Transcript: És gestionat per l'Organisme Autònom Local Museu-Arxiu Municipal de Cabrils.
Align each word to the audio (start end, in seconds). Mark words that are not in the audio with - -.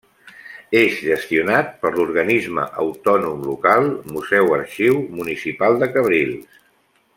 És 0.77 0.95
gestionat 1.09 1.69
per 1.83 1.91
l'Organisme 1.97 2.65
Autònom 2.85 3.45
Local 3.51 3.93
Museu-Arxiu 4.17 4.99
Municipal 5.21 5.79
de 5.85 5.93
Cabrils. 5.97 6.61